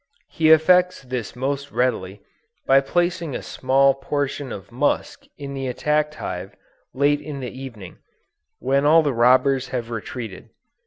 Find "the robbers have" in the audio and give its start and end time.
9.03-9.91